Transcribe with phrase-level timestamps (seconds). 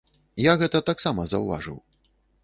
[0.43, 1.77] Я гэта таксама заўважыў.